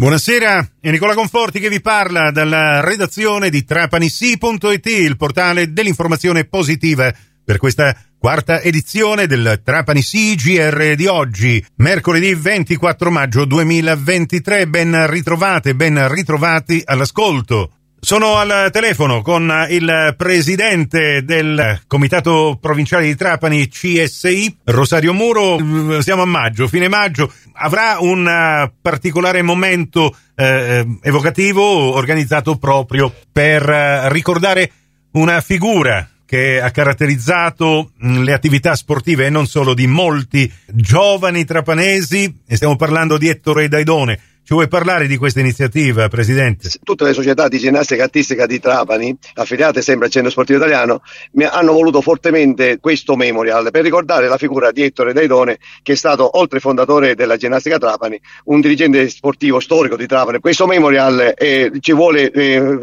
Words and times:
Buonasera, 0.00 0.66
è 0.80 0.90
Nicola 0.90 1.12
Conforti 1.12 1.60
che 1.60 1.68
vi 1.68 1.82
parla 1.82 2.30
dalla 2.30 2.80
redazione 2.80 3.50
di 3.50 3.66
trapanisi.it, 3.66 4.86
il 4.86 5.18
portale 5.18 5.74
dell'informazione 5.74 6.46
positiva 6.46 7.12
per 7.44 7.58
questa 7.58 7.94
quarta 8.18 8.62
edizione 8.62 9.26
del 9.26 9.60
Trapani 9.62 10.00
CGR 10.00 10.94
di 10.94 11.06
oggi, 11.06 11.62
mercoledì 11.76 12.32
24 12.32 13.10
maggio 13.10 13.44
2023. 13.44 14.68
Ben 14.68 15.06
ritrovate, 15.06 15.74
ben 15.74 16.08
ritrovati 16.08 16.80
all'ascolto. 16.82 17.79
Sono 18.02 18.36
al 18.36 18.70
telefono 18.72 19.20
con 19.20 19.52
il 19.68 20.14
presidente 20.16 21.22
del 21.22 21.82
Comitato 21.86 22.56
Provinciale 22.58 23.04
di 23.04 23.14
Trapani 23.14 23.68
CSI, 23.68 24.56
Rosario 24.64 25.12
Muro. 25.12 25.58
Siamo 26.00 26.22
a 26.22 26.26
maggio, 26.26 26.66
fine 26.66 26.88
maggio. 26.88 27.30
Avrà 27.52 27.98
un 28.00 28.70
particolare 28.80 29.42
momento 29.42 30.16
eh, 30.34 30.86
evocativo 31.02 31.62
organizzato 31.62 32.56
proprio 32.56 33.14
per 33.30 33.62
ricordare 34.10 34.70
una 35.12 35.42
figura 35.42 36.08
che 36.24 36.58
ha 36.58 36.70
caratterizzato 36.70 37.90
le 37.98 38.32
attività 38.32 38.74
sportive 38.76 39.26
e 39.26 39.30
non 39.30 39.46
solo 39.46 39.74
di 39.74 39.86
molti 39.86 40.50
giovani 40.66 41.44
trapanesi. 41.44 42.34
E 42.46 42.56
stiamo 42.56 42.76
parlando 42.76 43.18
di 43.18 43.28
Ettore 43.28 43.68
Daidone 43.68 44.18
ci 44.42 44.56
vuoi 44.56 44.66
parlare 44.68 45.06
di 45.06 45.16
questa 45.16 45.38
iniziativa, 45.38 46.08
Presidente? 46.08 46.70
Tutte 46.82 47.04
le 47.04 47.12
società 47.12 47.46
di 47.46 47.58
ginnastica 47.58 48.02
artistica 48.02 48.46
di 48.46 48.58
Trapani, 48.58 49.16
affiliate 49.34 49.80
sempre 49.80 50.06
al 50.06 50.10
Centro 50.10 50.30
Sportivo 50.30 50.58
Italiano, 50.58 51.02
hanno 51.48 51.72
voluto 51.72 52.00
fortemente 52.00 52.78
questo 52.80 53.14
memorial 53.14 53.70
per 53.70 53.84
ricordare 53.84 54.26
la 54.26 54.38
figura 54.38 54.72
di 54.72 54.82
Ettore 54.82 55.12
Daidone, 55.12 55.58
che 55.82 55.92
è 55.92 55.94
stato, 55.94 56.38
oltre 56.38 56.58
fondatore 56.58 57.14
della 57.14 57.36
ginnastica 57.36 57.78
Trapani, 57.78 58.20
un 58.46 58.60
dirigente 58.60 59.08
sportivo 59.08 59.60
storico 59.60 59.94
di 59.94 60.06
Trapani. 60.06 60.40
Questo 60.40 60.66
memorial 60.66 61.32
eh, 61.36 61.70
ci 61.78 61.92
vuole 61.92 62.32
eh, 62.32 62.78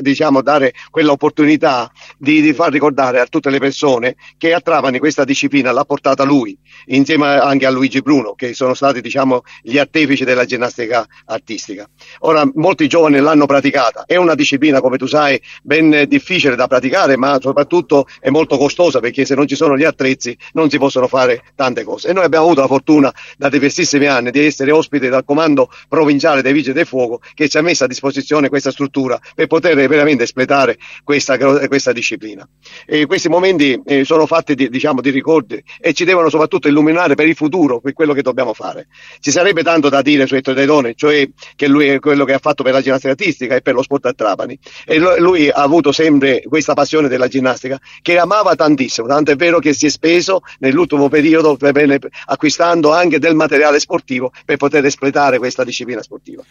diciamo, 0.00 0.40
dare 0.40 0.72
quell'opportunità 0.90 1.90
di, 2.16 2.40
di, 2.40 2.54
far 2.54 2.72
ricordare 2.72 3.20
a 3.20 3.26
tutte 3.26 3.50
le 3.50 3.58
persone 3.58 4.16
che 4.38 4.54
a 4.54 4.60
Trapani 4.60 4.98
questa 4.98 5.24
disciplina 5.24 5.72
l'ha 5.72 5.84
portata 5.84 6.24
lui, 6.24 6.56
insieme 6.86 7.26
anche 7.38 7.66
a 7.66 7.70
Luigi 7.70 8.00
Bruno, 8.00 8.32
che 8.32 8.54
sono 8.54 8.72
stati 8.72 9.02
diciamo, 9.02 9.42
gli 9.60 9.76
artefici 9.76 10.24
della 10.24 10.46
ginnastica 10.46 10.75
pratica 10.76 11.06
artistica. 11.24 11.88
Ora, 12.20 12.48
molti 12.54 12.86
giovani 12.86 13.18
l'hanno 13.18 13.46
praticata, 13.46 14.04
è 14.06 14.16
una 14.16 14.34
disciplina, 14.34 14.80
come 14.80 14.98
tu 14.98 15.06
sai, 15.06 15.40
ben 15.62 16.04
difficile 16.06 16.54
da 16.54 16.66
praticare, 16.66 17.16
ma 17.16 17.38
soprattutto 17.40 18.06
è 18.20 18.28
molto 18.28 18.58
costosa 18.58 19.00
perché 19.00 19.24
se 19.24 19.34
non 19.34 19.46
ci 19.46 19.56
sono 19.56 19.76
gli 19.76 19.84
attrezzi 19.84 20.36
non 20.52 20.68
si 20.68 20.78
possono 20.78 21.08
fare 21.08 21.42
tante 21.54 21.82
cose. 21.82 22.08
E 22.08 22.12
noi 22.12 22.24
abbiamo 22.24 22.44
avuto 22.44 22.60
la 22.60 22.66
fortuna 22.66 23.12
da 23.38 23.48
diversissimi 23.48 24.06
anni 24.06 24.30
di 24.30 24.44
essere 24.44 24.70
ospiti 24.70 25.08
dal 25.08 25.24
comando 25.24 25.70
provinciale 25.88 26.42
dei 26.42 26.52
Vigili 26.52 26.74
del 26.74 26.86
Fuoco 26.86 27.20
che 27.34 27.48
ci 27.48 27.56
ha 27.56 27.62
messo 27.62 27.84
a 27.84 27.86
disposizione 27.86 28.48
questa 28.48 28.70
struttura 28.70 29.18
per 29.34 29.46
poter 29.46 29.74
veramente 29.88 30.24
espletare 30.24 30.76
questa, 31.02 31.38
questa 31.66 31.92
disciplina. 31.92 32.46
E 32.84 33.06
questi 33.06 33.28
momenti 33.28 33.80
eh, 33.84 34.04
sono 34.04 34.26
fatti 34.26 34.54
di, 34.54 34.68
diciamo, 34.68 35.00
di 35.00 35.10
ricordi 35.10 35.62
e 35.80 35.92
ci 35.94 36.04
devono 36.04 36.28
soprattutto 36.28 36.68
illuminare 36.68 37.14
per 37.14 37.26
il 37.26 37.34
futuro, 37.34 37.80
per 37.80 37.92
quello 37.94 38.12
che 38.12 38.22
dobbiamo 38.22 38.52
fare. 38.52 38.88
Ci 39.20 39.30
sarebbe 39.30 39.62
tanto 39.62 39.88
da 39.88 40.02
dire 40.02 40.26
su 40.26 40.34
Gaetone, 40.66 40.94
cioè 40.94 41.28
che 41.54 41.68
lui 41.68 41.86
è 41.86 41.98
quello 42.00 42.24
che 42.24 42.34
ha 42.34 42.38
fatto 42.38 42.62
per 42.62 42.72
la 42.72 42.80
ginnastica 42.80 43.12
artistica 43.12 43.54
e 43.54 43.62
per 43.62 43.74
lo 43.74 43.82
sport 43.82 44.06
a 44.06 44.12
Trapani. 44.12 44.58
E 44.84 44.98
lui 44.98 45.48
ha 45.48 45.62
avuto 45.62 45.92
sempre 45.92 46.42
questa 46.46 46.74
passione 46.74 47.08
della 47.08 47.28
ginnastica 47.28 47.78
che 48.02 48.18
amava 48.18 48.54
tantissimo, 48.54 49.06
tanto 49.06 49.30
è 49.30 49.36
vero 49.36 49.58
che 49.58 49.72
si 49.72 49.86
è 49.86 49.88
speso 49.88 50.40
nell'ultimo 50.58 51.08
periodo 51.08 51.56
per, 51.56 51.98
acquistando 52.26 52.92
anche 52.92 53.18
del 53.18 53.34
materiale 53.34 53.78
sportivo 53.78 54.32
per 54.44 54.56
poter 54.56 54.84
espletare 54.84 55.38
questa 55.38 55.64
disciplina 55.64 56.02
sportiva. 56.02 56.42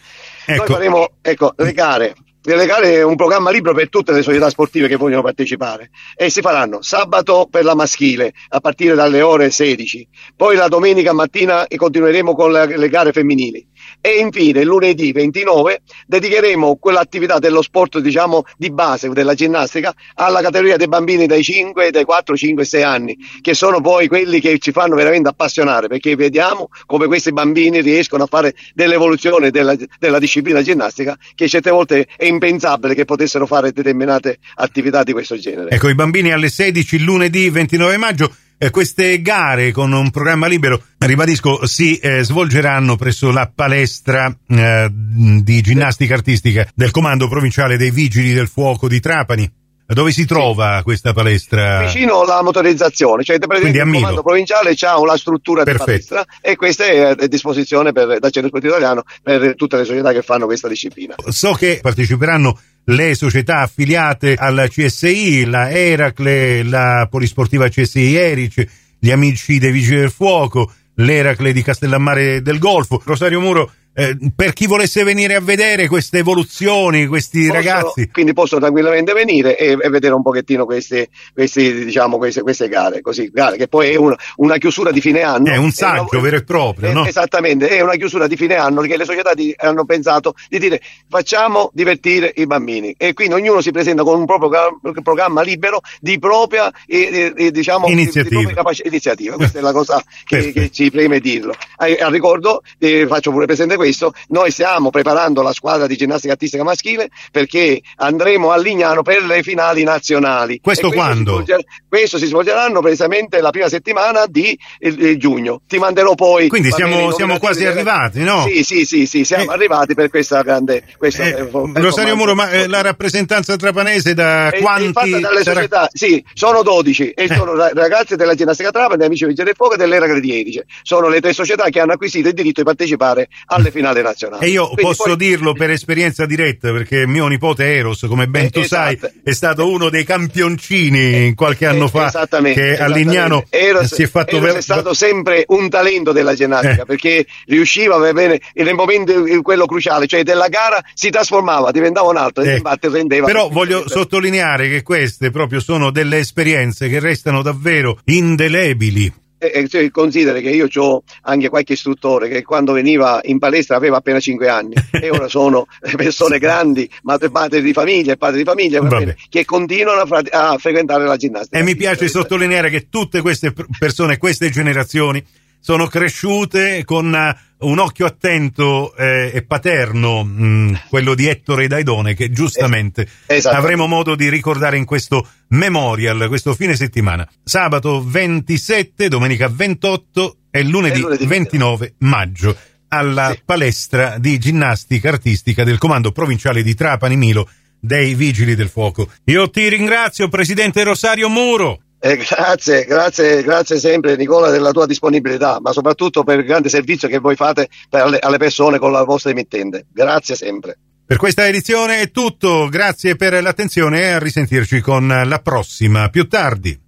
Ecco. 0.46 0.58
Noi 0.58 0.66
faremo 0.66 1.10
ecco, 1.20 1.52
le 1.56 1.72
gare 1.72 2.14
le 2.54 2.66
gare 2.66 2.94
è 2.94 3.02
un 3.02 3.16
programma 3.16 3.50
libero 3.50 3.74
per 3.74 3.88
tutte 3.88 4.12
le 4.12 4.22
società 4.22 4.48
sportive 4.50 4.86
che 4.86 4.94
vogliono 4.94 5.22
partecipare 5.22 5.90
e 6.14 6.30
si 6.30 6.40
faranno 6.40 6.80
sabato 6.80 7.48
per 7.50 7.64
la 7.64 7.74
maschile 7.74 8.32
a 8.50 8.60
partire 8.60 8.94
dalle 8.94 9.20
ore 9.20 9.50
16, 9.50 10.08
poi 10.36 10.54
la 10.54 10.68
domenica 10.68 11.12
mattina 11.12 11.66
continueremo 11.74 12.34
con 12.34 12.52
le 12.52 12.88
gare 12.88 13.10
femminili 13.10 13.66
e 14.00 14.18
infine 14.18 14.64
lunedì 14.64 15.12
29 15.12 15.82
dedicheremo 16.06 16.76
quell'attività 16.76 17.38
dello 17.38 17.62
sport 17.62 17.98
diciamo 17.98 18.44
di 18.56 18.70
base 18.70 19.08
della 19.10 19.34
ginnastica 19.34 19.94
alla 20.14 20.40
categoria 20.40 20.76
dei 20.76 20.88
bambini 20.88 21.26
dai 21.26 21.42
5, 21.42 21.90
dai 21.90 22.04
4, 22.04 22.36
5, 22.36 22.64
6 22.64 22.82
anni 22.82 23.16
che 23.40 23.54
sono 23.54 23.80
poi 23.80 24.08
quelli 24.08 24.40
che 24.40 24.58
ci 24.58 24.72
fanno 24.72 24.94
veramente 24.94 25.28
appassionare 25.28 25.88
perché 25.88 26.14
vediamo 26.16 26.68
come 26.86 27.06
questi 27.06 27.32
bambini 27.32 27.80
riescono 27.80 28.24
a 28.24 28.26
fare 28.26 28.54
dell'evoluzione 28.74 29.50
della, 29.50 29.76
della 29.98 30.18
disciplina 30.18 30.62
ginnastica 30.62 31.16
che 31.34 31.48
certe 31.48 31.70
volte 31.70 32.06
è 32.16 32.24
impensabile 32.24 32.94
che 32.94 33.04
potessero 33.04 33.46
fare 33.46 33.72
determinate 33.72 34.38
attività 34.56 35.02
di 35.02 35.12
questo 35.12 35.38
genere. 35.38 35.70
Ecco, 35.70 35.88
i 35.88 35.94
bambini 35.94 36.32
alle 36.32 36.48
16 36.48 36.98
lunedì 37.00 37.48
29 37.50 37.96
maggio 37.96 38.34
eh, 38.58 38.70
queste 38.70 39.20
gare 39.20 39.72
con 39.72 39.92
un 39.92 40.10
programma 40.10 40.46
libero, 40.46 40.82
ribadisco, 40.98 41.66
si 41.66 41.96
eh, 41.96 42.22
svolgeranno 42.22 42.96
presso 42.96 43.30
la 43.30 43.50
palestra 43.52 44.34
eh, 44.48 44.88
di 44.90 45.60
ginnastica 45.60 46.14
artistica 46.14 46.66
del 46.74 46.90
Comando 46.90 47.28
Provinciale 47.28 47.76
dei 47.76 47.90
Vigili 47.90 48.32
del 48.32 48.48
Fuoco 48.48 48.88
di 48.88 49.00
Trapani. 49.00 49.64
Dove 49.88 50.10
si 50.10 50.24
trova 50.24 50.78
sì. 50.78 50.82
questa 50.82 51.12
palestra? 51.12 51.84
Vicino 51.84 52.22
alla 52.22 52.42
motorizzazione, 52.42 53.22
cioè 53.22 53.36
il 53.36 53.92
comando 53.92 54.20
provinciale 54.20 54.74
ha 54.80 54.98
una 54.98 55.16
struttura 55.16 55.62
Perfetto. 55.62 55.84
di 55.84 55.90
palestra 56.08 56.24
e 56.40 56.56
questa 56.56 56.86
è 56.86 56.98
a 56.98 57.14
disposizione 57.28 57.92
per, 57.92 58.18
dal 58.18 58.32
Centro 58.32 58.48
Sportivo 58.48 58.72
Italiano 58.76 59.04
per 59.22 59.54
tutte 59.54 59.76
le 59.76 59.84
società 59.84 60.12
che 60.12 60.22
fanno 60.22 60.46
questa 60.46 60.66
disciplina. 60.66 61.14
So 61.28 61.52
che 61.52 61.78
parteciperanno 61.80 62.58
le 62.88 63.14
società 63.14 63.60
affiliate 63.60 64.34
alla 64.34 64.68
CSI, 64.68 65.46
la 65.46 65.70
Eracle, 65.70 66.62
la 66.62 67.08
Polisportiva 67.10 67.68
CSI 67.68 68.14
Erice, 68.14 68.68
gli 68.98 69.10
amici 69.10 69.58
dei 69.58 69.72
Vigili 69.72 69.96
del 69.96 70.10
Fuoco, 70.10 70.72
l'Eracle 70.94 71.52
di 71.52 71.62
Castellammare 71.62 72.42
del 72.42 72.58
Golfo. 72.58 73.02
Rosario 73.04 73.40
Muro 73.40 73.72
eh, 73.98 74.14
per 74.36 74.52
chi 74.52 74.66
volesse 74.66 75.02
venire 75.04 75.34
a 75.36 75.40
vedere 75.40 75.88
queste 75.88 76.18
evoluzioni, 76.18 77.06
questi 77.06 77.46
possono, 77.46 77.54
ragazzi. 77.54 78.10
Quindi 78.10 78.34
possono 78.34 78.60
tranquillamente 78.60 79.14
venire 79.14 79.56
e, 79.56 79.70
e 79.70 79.88
vedere 79.88 80.12
un 80.12 80.20
pochettino 80.20 80.66
queste, 80.66 81.08
queste, 81.32 81.84
diciamo, 81.86 82.18
queste, 82.18 82.42
queste 82.42 82.68
gare, 82.68 83.00
così, 83.00 83.30
gare, 83.32 83.56
che 83.56 83.68
poi 83.68 83.92
è 83.92 83.96
una, 83.96 84.14
una, 84.36 84.58
chiusura 84.58 84.90
di 84.90 85.00
fine 85.00 85.22
anno. 85.22 85.50
È 85.50 85.56
un 85.56 85.70
saggio 85.70 86.10
è 86.12 86.16
una, 86.16 86.24
vero 86.24 86.36
e 86.36 86.44
proprio, 86.44 86.90
è, 86.90 86.92
no? 86.92 87.06
Esattamente, 87.06 87.68
è 87.68 87.80
una 87.80 87.94
chiusura 87.94 88.26
di 88.26 88.36
fine 88.36 88.56
anno 88.56 88.82
che 88.82 88.98
le 88.98 89.06
società 89.06 89.32
di, 89.32 89.54
hanno 89.56 89.86
pensato 89.86 90.34
di 90.50 90.58
dire 90.58 90.82
facciamo 91.08 91.70
divertire 91.72 92.30
i 92.36 92.44
bambini 92.44 92.94
e 92.98 93.14
quindi 93.14 93.32
ognuno 93.32 93.62
si 93.62 93.70
presenta 93.70 94.02
con 94.02 94.18
un 94.18 94.26
proprio 94.26 94.78
programma 95.02 95.40
libero 95.40 95.80
di 96.00 96.18
propria 96.18 96.70
e, 96.86 97.32
e, 97.34 97.50
diciamo, 97.50 97.86
iniziativa. 97.86 98.28
Di 98.28 98.44
propria 98.44 98.62
capac- 98.62 98.84
iniziativa. 98.84 99.36
Questa 99.36 99.58
è 99.58 99.62
la 99.62 99.72
cosa 99.72 100.04
che, 100.24 100.52
che 100.52 100.70
ci 100.70 100.90
preme 100.90 101.18
dirlo. 101.18 101.54
A, 101.76 101.86
a 101.98 102.10
ricordo, 102.10 102.60
eh, 102.78 103.06
faccio 103.06 103.30
pure 103.30 103.46
presente 103.46 103.76
questo 103.76 103.84
questo, 103.86 104.12
noi 104.28 104.50
stiamo 104.50 104.90
preparando 104.90 105.42
la 105.42 105.52
squadra 105.52 105.86
di 105.86 105.96
ginnastica 105.96 106.32
artistica 106.32 106.64
maschile 106.64 107.08
perché 107.30 107.80
andremo 107.96 108.50
a 108.50 108.56
Lignano 108.56 109.02
per 109.02 109.22
le 109.22 109.42
finali 109.42 109.84
nazionali. 109.84 110.58
Questo 110.60 110.90
quando? 110.90 111.44
Si 111.46 111.54
questo 111.88 112.18
si 112.18 112.26
svolgeranno 112.26 112.80
precisamente 112.80 113.40
la 113.40 113.50
prima 113.50 113.68
settimana 113.68 114.26
di 114.26 114.58
eh, 114.78 115.16
giugno. 115.16 115.62
Ti 115.66 115.78
manderò 115.78 116.14
poi. 116.14 116.48
Quindi 116.48 116.72
siamo, 116.72 117.12
siamo 117.12 117.38
quasi 117.38 117.60
delle... 117.60 117.70
arrivati, 117.70 118.24
no? 118.24 118.44
Sì, 118.48 118.64
sì, 118.64 118.84
sì, 118.84 119.06
sì 119.06 119.24
siamo 119.24 119.50
eh, 119.50 119.54
arrivati 119.54 119.94
per 119.94 120.10
questa 120.10 120.42
grande. 120.42 120.82
Questa, 120.96 121.24
eh, 121.24 121.48
Rosario 121.50 122.16
Muro, 122.16 122.34
ma 122.34 122.50
eh, 122.50 122.66
la 122.66 122.82
rappresentanza 122.82 123.56
trapanese 123.56 124.14
da 124.14 124.50
è, 124.50 124.60
quanti? 124.60 125.12
È 125.12 125.20
dalle 125.20 125.42
sarà... 125.42 125.54
società, 125.54 125.88
sì, 125.92 126.22
sono 126.34 126.62
12 126.62 127.10
e 127.10 127.28
sono 127.28 127.54
ragazzi 127.54 128.16
della 128.16 128.34
ginnastica 128.34 128.70
Trapani, 128.70 129.04
amici 129.04 129.24
Vigili 129.26 129.44
del 129.44 129.54
Fuoco 129.54 129.74
e 129.74 129.76
dell'Era 129.76 130.06
Gradiedice. 130.06 130.66
Sono 130.82 131.08
le 131.08 131.20
tre 131.20 131.32
società 131.32 131.68
che 131.68 131.80
hanno 131.80 131.92
acquisito 131.92 132.28
il 132.28 132.34
diritto 132.34 132.60
di 132.60 132.66
partecipare 132.66 133.28
alle 133.46 133.70
finale 133.76 134.02
nazionali. 134.02 134.44
E 134.44 134.48
io 134.48 134.64
Quindi 134.64 134.82
posso 134.82 135.04
poi... 135.04 135.16
dirlo 135.16 135.52
per 135.52 135.70
esperienza 135.70 136.24
diretta, 136.24 136.72
perché 136.72 137.06
mio 137.06 137.26
nipote 137.26 137.74
Eros, 137.74 138.06
come 138.08 138.26
ben 138.26 138.46
eh, 138.46 138.50
tu 138.50 138.60
esatto. 138.60 138.98
sai, 138.98 139.12
è 139.22 139.32
stato 139.32 139.70
uno 139.70 139.90
dei 139.90 140.04
campioncini 140.04 141.34
qualche 141.34 141.66
anno 141.66 141.88
fa 141.88 142.26
che 142.52 142.78
a 142.78 142.86
Lignano 142.86 143.44
Eros, 143.50 143.94
si 143.94 144.04
è 144.04 144.06
fatto 144.06 144.36
Eros 144.36 144.48
ver... 144.48 144.56
è 144.56 144.62
stato 144.62 144.94
sempre 144.94 145.44
un 145.48 145.68
talento 145.68 146.12
della 146.12 146.34
ginnastica 146.34 146.82
eh. 146.82 146.86
perché 146.86 147.26
riusciva 147.46 147.96
a 147.96 148.12
bene 148.12 148.40
nel 148.54 148.74
momento 148.74 149.12
quello 149.42 149.66
cruciale, 149.66 150.06
cioè 150.06 150.22
della 150.22 150.48
gara 150.48 150.82
si 150.94 151.10
trasformava, 151.10 151.70
diventava 151.70 152.08
un 152.08 152.16
altro 152.16 152.42
eh. 152.42 152.54
e 152.54 152.88
rendeva. 152.88 153.26
Però 153.26 153.48
voglio 153.48 153.88
sottolineare 153.88 154.68
che 154.68 154.82
queste 154.82 155.30
proprio 155.30 155.60
sono 155.60 155.90
delle 155.90 156.18
esperienze 156.18 156.88
che 156.88 157.00
restano 157.00 157.42
davvero 157.42 157.98
indelebili 158.04 159.24
eh, 159.38 159.68
cioè, 159.68 159.90
considera 159.90 160.40
che 160.40 160.50
io 160.50 160.68
ho 160.74 161.02
anche 161.22 161.48
qualche 161.48 161.74
istruttore 161.74 162.28
che 162.28 162.42
quando 162.42 162.72
veniva 162.72 163.20
in 163.24 163.38
palestra 163.38 163.76
aveva 163.76 163.98
appena 163.98 164.20
5 164.20 164.48
anni 164.48 164.74
e 164.90 165.10
ora 165.10 165.28
sono 165.28 165.66
persone 165.96 166.38
grandi, 166.38 166.88
madri 167.02 167.62
di 167.62 167.72
famiglia 167.72 168.12
e 168.12 168.16
padri 168.16 168.38
di 168.38 168.44
famiglia 168.44 168.80
bene, 168.80 169.16
che 169.28 169.44
continuano 169.44 170.00
a, 170.00 170.22
a, 170.30 170.58
frequentare 170.58 171.04
la 171.04 171.16
ginnastica. 171.16 171.58
E 171.58 171.62
mi 171.62 171.76
piace 171.76 172.08
sottolineare 172.08 172.70
che 172.70 172.88
tutte 172.88 173.20
queste 173.20 173.52
persone, 173.78 174.18
queste 174.18 174.50
generazioni 174.50 175.24
sono 175.60 175.86
cresciute 175.86 176.84
con 176.84 177.34
un 177.58 177.78
occhio 177.78 178.06
attento 178.06 178.94
eh, 178.96 179.30
e 179.32 179.42
paterno, 179.42 180.22
mh, 180.22 180.44
mm, 180.44 180.74
quello 180.88 181.14
di 181.14 181.26
Ettore 181.26 181.66
Daidone, 181.66 182.14
che 182.14 182.30
giustamente 182.30 183.08
esatto. 183.26 183.56
avremo 183.56 183.86
modo 183.86 184.14
di 184.14 184.28
ricordare 184.28 184.76
in 184.76 184.84
questo 184.84 185.26
memorial, 185.48 186.28
questo 186.28 186.54
fine 186.54 186.76
settimana. 186.76 187.26
Sabato 187.42 188.04
27, 188.04 189.08
domenica 189.08 189.48
28 189.48 190.36
e 190.50 190.62
lunedì, 190.64 191.00
lunedì 191.00 191.26
29 191.26 191.94
maggio 191.98 192.56
alla 192.88 193.32
sì. 193.32 193.40
palestra 193.44 194.18
di 194.18 194.38
ginnastica 194.38 195.08
artistica 195.08 195.64
del 195.64 195.78
Comando 195.78 196.12
Provinciale 196.12 196.62
di 196.62 196.74
Trapani 196.74 197.16
Milo 197.16 197.48
dei 197.80 198.14
Vigili 198.14 198.54
del 198.54 198.68
Fuoco. 198.68 199.08
Io 199.24 199.48
ti 199.50 199.68
ringrazio, 199.68 200.28
Presidente 200.28 200.82
Rosario 200.82 201.28
Muro. 201.28 201.80
Eh, 201.98 202.16
grazie, 202.16 202.84
grazie, 202.84 203.42
grazie 203.42 203.78
sempre 203.78 204.16
Nicola 204.16 204.50
della 204.50 204.70
tua 204.70 204.86
disponibilità, 204.86 205.58
ma 205.60 205.72
soprattutto 205.72 206.24
per 206.24 206.38
il 206.38 206.44
grande 206.44 206.68
servizio 206.68 207.08
che 207.08 207.18
voi 207.18 207.36
fate 207.36 207.68
alle, 207.90 208.18
alle 208.18 208.38
persone 208.38 208.78
con 208.78 208.92
la 208.92 209.04
vostra 209.04 209.30
emittente. 209.30 209.86
Grazie 209.92 210.36
sempre. 210.36 210.78
Per 211.06 211.16
questa 211.16 211.46
edizione 211.46 212.00
è 212.00 212.10
tutto, 212.10 212.68
grazie 212.68 213.14
per 213.14 213.40
l'attenzione 213.40 214.00
e 214.00 214.06
a 214.08 214.18
risentirci 214.18 214.80
con 214.80 215.06
la 215.06 215.38
prossima 215.38 216.08
più 216.08 216.26
tardi. 216.26 216.85